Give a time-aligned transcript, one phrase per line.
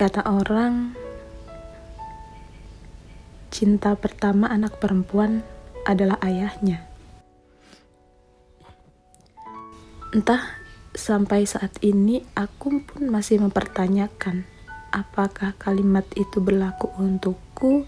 [0.00, 0.96] Kata orang,
[3.52, 5.44] cinta pertama anak perempuan
[5.84, 6.88] adalah ayahnya.
[10.16, 10.56] Entah
[10.96, 14.48] sampai saat ini aku pun masih mempertanyakan
[14.88, 17.84] apakah kalimat itu berlaku untukku.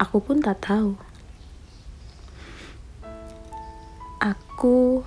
[0.00, 0.96] Aku pun tak tahu.
[4.24, 5.04] Aku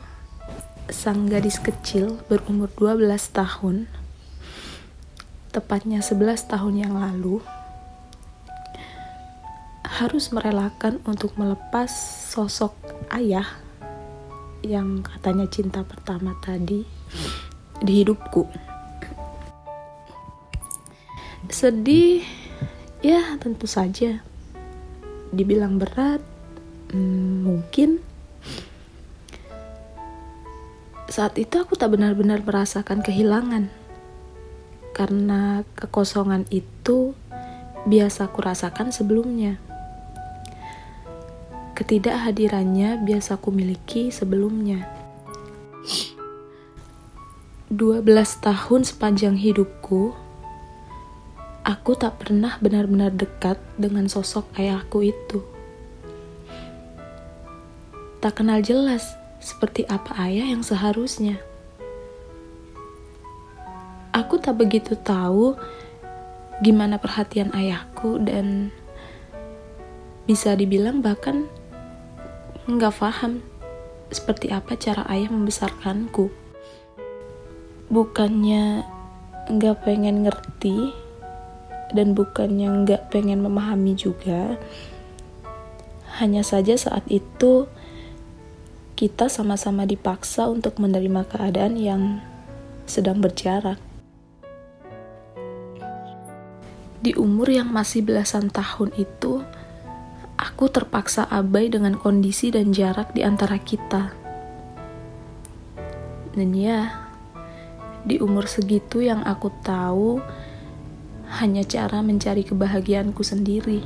[0.93, 3.01] sang gadis kecil berumur 12
[3.33, 3.89] tahun
[5.51, 7.41] tepatnya 11 tahun yang lalu,
[9.97, 11.89] harus merelakan untuk melepas
[12.29, 12.75] sosok
[13.09, 13.47] ayah
[14.61, 16.85] yang katanya cinta pertama tadi
[17.81, 18.45] di hidupku.
[21.47, 22.21] Sedih,
[23.01, 24.21] ya tentu saja.
[25.31, 26.21] Dibilang berat,
[26.91, 28.03] hmm, mungkin.
[31.07, 33.86] Saat itu aku tak benar-benar merasakan kehilangan
[34.97, 37.13] karena kekosongan itu
[37.85, 39.61] biasa kurasakan sebelumnya.
[41.77, 44.89] Ketidakhadirannya biasa ku miliki sebelumnya.
[47.69, 48.01] 12
[48.41, 50.17] tahun sepanjang hidupku,
[51.61, 55.45] aku tak pernah benar-benar dekat dengan sosok ayahku itu.
[58.17, 61.37] Tak kenal jelas seperti apa ayah yang seharusnya
[64.17, 65.53] aku tak begitu tahu
[66.65, 68.73] gimana perhatian ayahku dan
[70.25, 71.45] bisa dibilang bahkan
[72.65, 73.45] nggak paham
[74.09, 76.33] seperti apa cara ayah membesarkanku.
[77.87, 78.83] Bukannya
[79.47, 80.91] nggak pengen ngerti
[81.95, 84.59] dan bukannya nggak pengen memahami juga.
[86.19, 87.69] Hanya saja saat itu
[88.97, 92.03] kita sama-sama dipaksa untuk menerima keadaan yang
[92.89, 93.86] sedang berjarak.
[96.97, 99.45] Di umur yang masih belasan tahun itu,
[100.33, 104.13] aku terpaksa abai dengan kondisi dan jarak di antara kita.
[106.33, 106.89] Dan ya,
[108.01, 110.21] di umur segitu yang aku tahu
[111.41, 113.81] hanya cara mencari kebahagiaanku sendiri.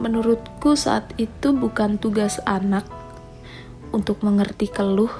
[0.00, 2.88] Menurutku saat itu bukan tugas anak
[3.92, 5.12] untuk mengerti keluh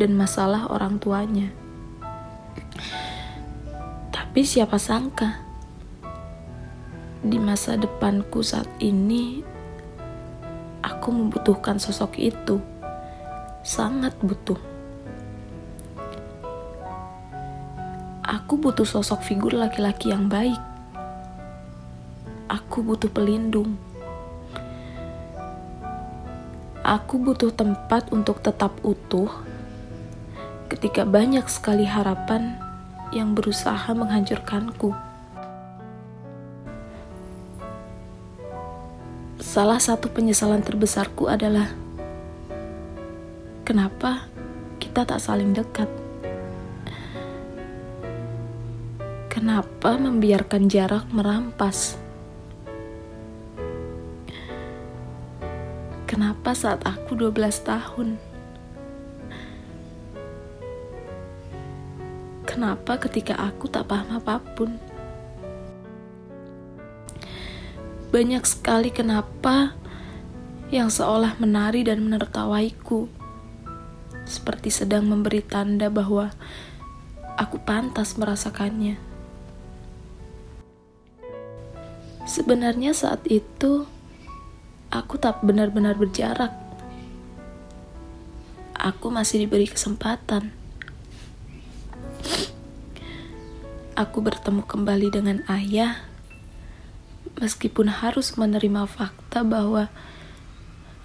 [0.00, 1.52] dan masalah orang tuanya.
[4.36, 5.40] Tapi siapa sangka
[7.24, 9.40] di masa depanku saat ini
[10.84, 12.60] aku membutuhkan sosok itu.
[13.64, 14.60] Sangat butuh.
[18.28, 20.60] Aku butuh sosok figur laki-laki yang baik.
[22.52, 23.80] Aku butuh pelindung.
[26.84, 29.32] Aku butuh tempat untuk tetap utuh
[30.68, 32.65] ketika banyak sekali harapan
[33.14, 34.94] yang berusaha menghancurkanku.
[39.40, 41.72] Salah satu penyesalan terbesarku adalah
[43.64, 44.28] kenapa
[44.82, 45.88] kita tak saling dekat.
[49.32, 52.00] Kenapa membiarkan jarak merampas?
[56.08, 58.35] Kenapa saat aku 12 tahun?
[62.56, 64.80] Kenapa ketika aku tak paham apa pun.
[68.08, 69.76] Banyak sekali kenapa
[70.72, 73.12] yang seolah menari dan menertawaiku,
[74.24, 76.32] seperti sedang memberi tanda bahwa
[77.36, 78.96] aku pantas merasakannya.
[82.24, 83.84] Sebenarnya saat itu
[84.88, 86.56] aku tak benar-benar berjarak.
[88.72, 90.65] Aku masih diberi kesempatan
[93.96, 96.04] aku bertemu kembali dengan ayah,
[97.40, 99.88] meskipun harus menerima fakta bahwa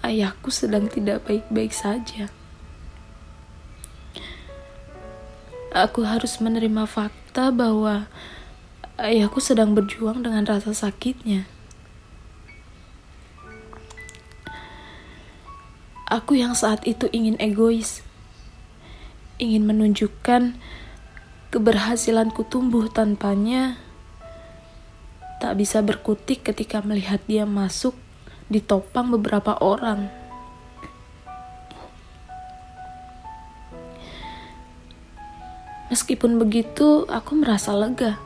[0.04, 2.28] ayahku sedang tidak baik-baik saja.
[5.72, 8.04] Aku harus menerima fakta bahwa
[9.00, 11.48] ayahku sedang berjuang dengan rasa sakitnya.
[16.12, 18.04] Aku yang saat itu ingin egois,
[19.40, 20.60] ingin menunjukkan
[21.52, 23.76] keberhasilanku tumbuh tanpanya,
[25.36, 27.92] tak bisa berkutik ketika melihat dia masuk
[28.48, 30.08] ditopang beberapa orang.
[35.92, 38.16] Meskipun begitu, aku merasa lega.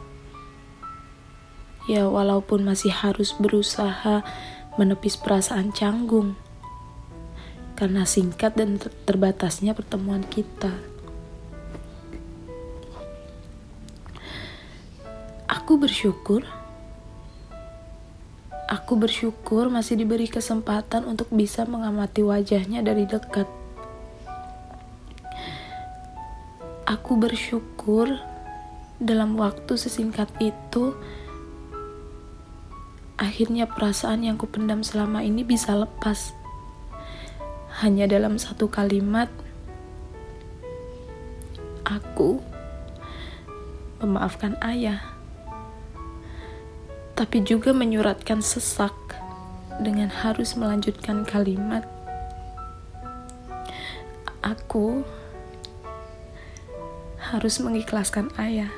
[1.91, 4.23] Ya, walaupun masih harus berusaha
[4.79, 6.39] menepis perasaan canggung
[7.75, 10.96] karena singkat dan terbatasnya pertemuan kita.
[15.67, 16.47] Aku bersyukur.
[18.71, 23.51] Aku bersyukur masih diberi kesempatan untuk bisa mengamati wajahnya dari dekat.
[26.87, 28.15] Aku bersyukur
[29.03, 30.95] dalam waktu sesingkat itu,
[33.19, 36.31] akhirnya perasaan yang kupendam selama ini bisa lepas.
[37.83, 39.35] Hanya dalam satu kalimat,
[41.83, 42.39] aku
[43.99, 45.16] memaafkan ayah
[47.17, 48.95] tapi juga menyuratkan sesak
[49.81, 51.83] dengan harus melanjutkan kalimat
[54.47, 55.03] aku
[57.19, 58.71] harus mengikhlaskan ayah.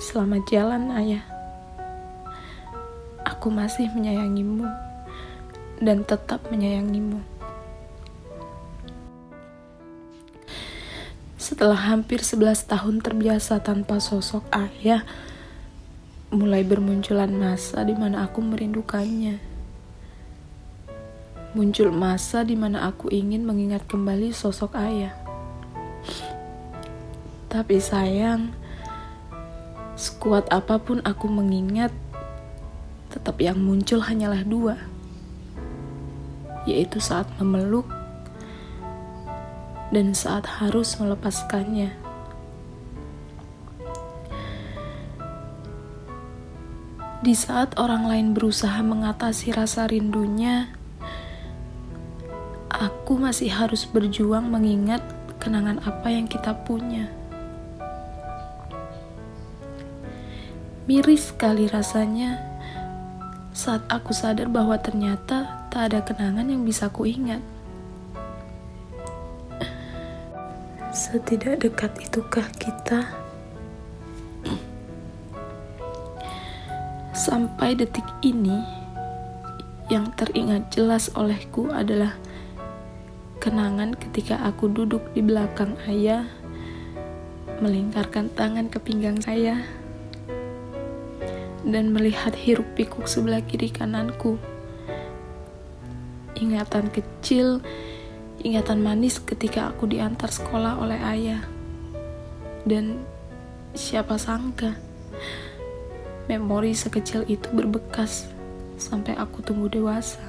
[0.00, 1.20] Selamat jalan, ayah.
[3.28, 4.64] Aku masih menyayangimu
[5.84, 7.20] dan tetap menyayangimu.
[11.58, 15.02] Setelah hampir 11 tahun terbiasa tanpa sosok ayah,
[16.30, 19.42] mulai bermunculan masa di mana aku merindukannya.
[21.58, 25.10] Muncul masa di mana aku ingin mengingat kembali sosok ayah.
[27.50, 28.54] Tapi sayang,
[29.98, 31.90] sekuat apa pun aku mengingat,
[33.10, 34.78] tetap yang muncul hanyalah dua,
[36.70, 37.97] yaitu saat memeluk
[39.88, 41.92] dan saat harus melepaskannya.
[47.18, 50.70] Di saat orang lain berusaha mengatasi rasa rindunya,
[52.70, 55.02] aku masih harus berjuang mengingat
[55.42, 57.10] kenangan apa yang kita punya.
[60.88, 62.40] Miris sekali rasanya
[63.52, 67.42] saat aku sadar bahwa ternyata tak ada kenangan yang bisa kuingat.
[67.42, 67.57] ingat.
[71.08, 73.08] Setidak dekat itukah kita?
[77.16, 78.60] Sampai detik ini,
[79.88, 82.12] yang teringat jelas olehku adalah
[83.40, 86.28] kenangan ketika aku duduk di belakang ayah,
[87.64, 89.64] melingkarkan tangan ke pinggang saya,
[91.64, 94.36] dan melihat hiruk pikuk sebelah kiri kananku.
[96.36, 97.64] Ingatan kecil
[98.42, 101.42] ingatan manis ketika aku diantar sekolah oleh ayah.
[102.62, 103.02] Dan
[103.74, 104.78] siapa sangka,
[106.28, 108.28] memori sekecil itu berbekas
[108.78, 110.22] sampai aku tumbuh dewasa.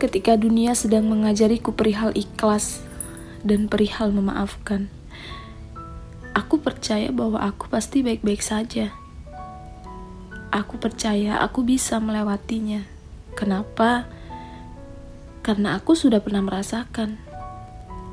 [0.00, 2.80] Ketika dunia sedang mengajariku perihal ikhlas
[3.44, 4.88] dan perihal memaafkan,
[6.32, 8.96] aku percaya bahwa aku pasti baik-baik saja.
[10.50, 12.82] Aku percaya aku bisa melewatinya.
[13.36, 14.08] Kenapa?
[15.40, 17.16] Karena aku sudah pernah merasakan.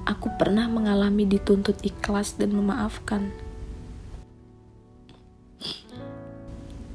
[0.08, 3.36] Aku pernah mengalami dituntut ikhlas dan memaafkan.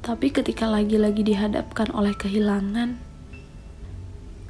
[0.03, 2.97] Tapi ketika lagi-lagi dihadapkan oleh kehilangan,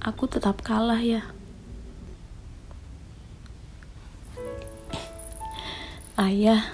[0.01, 1.29] aku tetap kalah ya.
[6.17, 6.73] Ayah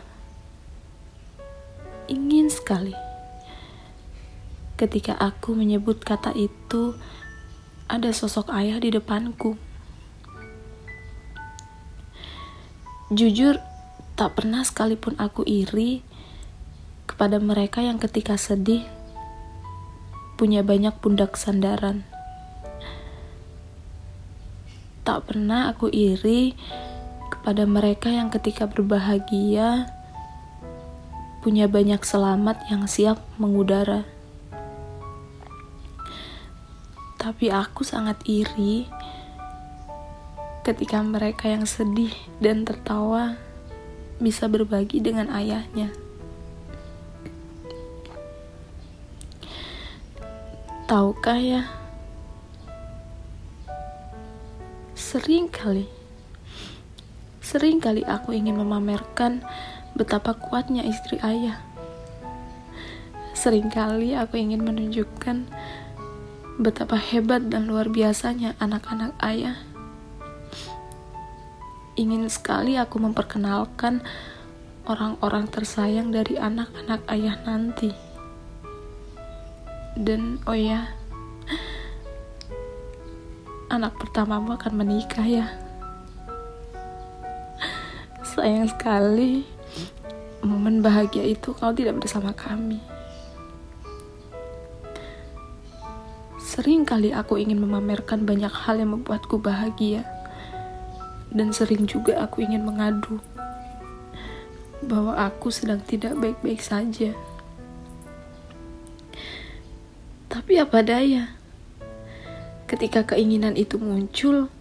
[2.08, 2.96] ingin sekali
[4.80, 6.96] ketika aku menyebut kata itu
[7.90, 9.58] ada sosok ayah di depanku.
[13.10, 13.58] Jujur,
[14.14, 16.06] tak pernah sekalipun aku iri
[17.10, 18.86] kepada mereka yang ketika sedih
[20.38, 22.06] punya banyak pundak sandaran.
[25.02, 26.54] Tak pernah aku iri
[27.34, 29.90] kepada mereka yang ketika berbahagia
[31.42, 34.19] punya banyak selamat yang siap mengudara.
[37.30, 38.90] Tapi aku sangat iri
[40.66, 42.10] ketika mereka yang sedih
[42.42, 43.38] dan tertawa
[44.18, 45.94] bisa berbagi dengan ayahnya.
[50.90, 51.70] Tahukah ya?
[54.98, 55.86] Sering kali,
[57.46, 59.46] sering kali aku ingin memamerkan
[59.94, 61.62] betapa kuatnya istri ayah.
[63.38, 65.46] Sering kali aku ingin menunjukkan
[66.60, 69.56] betapa hebat dan luar biasanya anak-anak ayah.
[71.96, 74.04] Ingin sekali aku memperkenalkan
[74.84, 77.96] orang-orang tersayang dari anak-anak ayah nanti.
[79.96, 80.92] Dan oh ya,
[83.72, 85.48] anak pertamamu akan menikah ya.
[88.20, 89.48] Sayang sekali
[90.44, 92.89] momen bahagia itu kau tidak bersama kami.
[96.60, 100.04] Sering kali aku ingin memamerkan banyak hal yang membuatku bahagia.
[101.32, 103.24] Dan sering juga aku ingin mengadu
[104.84, 107.16] bahwa aku sedang tidak baik-baik saja.
[110.28, 111.32] Tapi apa daya?
[112.68, 114.52] Ketika keinginan itu muncul,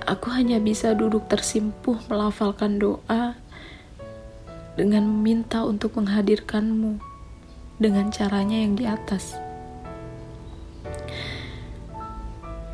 [0.00, 3.36] aku hanya bisa duduk tersimpuh melafalkan doa
[4.80, 6.96] dengan meminta untuk menghadirkanmu
[7.76, 9.45] dengan caranya yang di atas.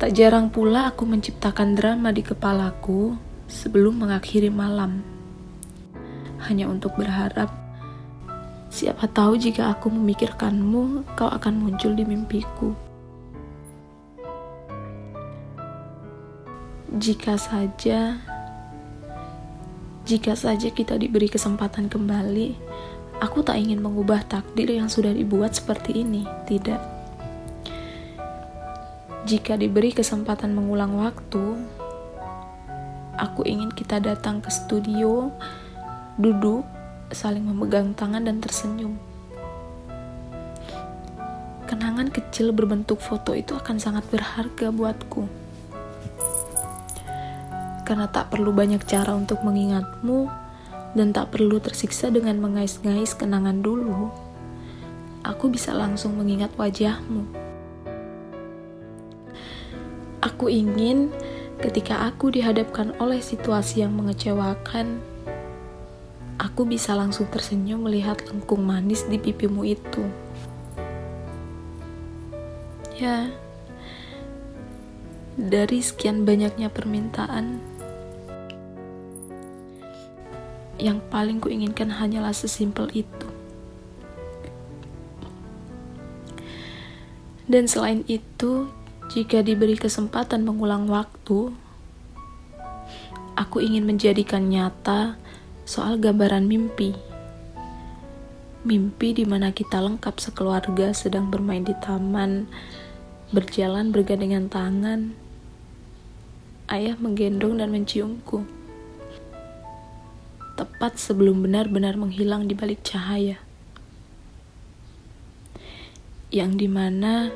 [0.03, 3.15] Tak jarang pula aku menciptakan drama di kepalaku
[3.47, 4.99] sebelum mengakhiri malam.
[6.43, 7.47] Hanya untuk berharap,
[8.67, 12.75] siapa tahu jika aku memikirkanmu, kau akan muncul di mimpiku.
[16.99, 18.19] Jika saja,
[20.03, 22.59] jika saja kita diberi kesempatan kembali,
[23.23, 26.27] aku tak ingin mengubah takdir yang sudah dibuat seperti ini.
[26.43, 26.92] Tidak.
[29.23, 31.55] Jika diberi kesempatan mengulang waktu,
[33.15, 35.31] aku ingin kita datang ke studio,
[36.19, 36.67] duduk,
[37.13, 38.99] saling memegang tangan dan tersenyum.
[41.69, 45.43] Kenangan kecil berbentuk foto itu akan sangat berharga buatku
[47.83, 50.31] karena tak perlu banyak cara untuk mengingatmu
[50.95, 54.09] dan tak perlu tersiksa dengan mengais-ngais kenangan dulu.
[55.23, 57.42] Aku bisa langsung mengingat wajahmu.
[60.33, 61.13] Aku ingin
[61.61, 64.97] ketika aku dihadapkan oleh situasi yang mengecewakan,
[66.41, 70.03] aku bisa langsung tersenyum melihat lengkung manis di pipimu itu.
[72.97, 73.29] Ya,
[75.37, 77.61] dari sekian banyaknya permintaan,
[80.81, 83.29] yang paling kuinginkan hanyalah sesimpel itu.
[87.43, 88.71] Dan selain itu,
[89.13, 91.53] jika diberi kesempatan mengulang waktu,
[93.37, 95.21] aku ingin menjadikan nyata
[95.69, 96.97] soal gambaran mimpi.
[98.65, 102.49] Mimpi di mana kita lengkap sekeluarga sedang bermain di taman,
[103.29, 105.13] berjalan bergandengan tangan.
[106.65, 108.49] Ayah menggendong dan menciumku
[110.57, 113.37] tepat sebelum benar-benar menghilang di balik cahaya.
[116.33, 117.29] Yang di mana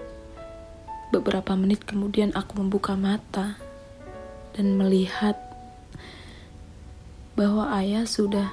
[1.11, 3.55] beberapa menit kemudian aku membuka mata
[4.57, 5.37] dan melihat
[7.37, 8.49] bahwa ayah sudah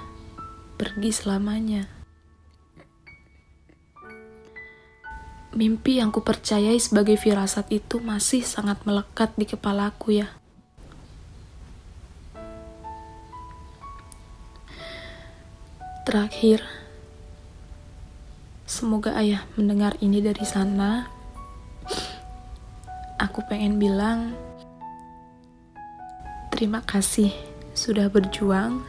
[0.77, 1.89] pergi selamanya.
[5.55, 10.29] Mimpi yang kupercayai sebagai firasat itu masih sangat melekat di kepalaku ya.
[16.05, 16.61] Terakhir,
[18.69, 21.14] semoga ayah mendengar ini dari sana.
[23.35, 24.31] Aku pengen bilang
[26.55, 27.35] terima kasih
[27.75, 28.87] sudah berjuang.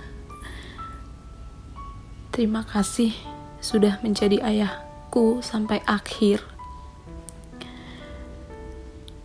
[2.30, 3.10] Terima kasih
[3.58, 6.46] sudah menjadi ayahku sampai akhir.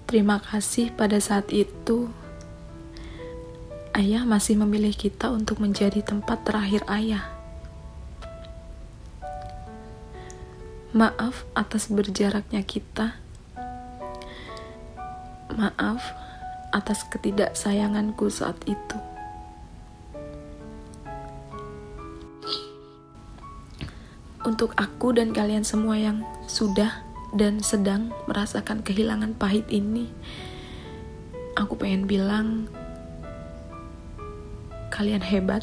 [0.08, 2.08] Terima kasih pada saat itu
[3.92, 7.28] ayah masih memilih kita untuk menjadi tempat terakhir ayah.
[10.96, 13.20] Maaf atas berjaraknya kita.
[15.60, 16.00] Maaf
[16.72, 18.96] atas ketidaksayanganku saat itu.
[24.40, 27.04] Untuk aku dan kalian semua yang sudah
[27.36, 30.08] dan sedang merasakan kehilangan pahit ini,
[31.60, 32.64] aku pengen bilang
[34.88, 35.60] kalian hebat.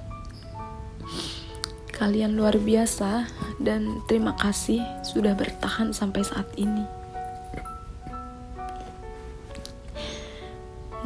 [1.89, 3.25] Kalian luar biasa
[3.58, 6.86] dan terima kasih sudah bertahan sampai saat ini.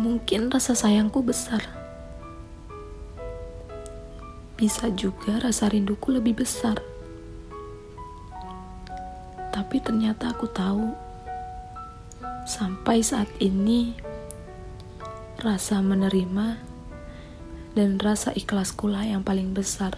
[0.01, 1.61] Mungkin rasa sayangku besar.
[4.57, 6.81] Bisa juga rasa rinduku lebih besar.
[9.53, 10.89] Tapi ternyata aku tahu
[12.49, 13.93] sampai saat ini
[15.37, 16.57] rasa menerima
[17.77, 19.93] dan rasa ikhlaskulah yang paling besar.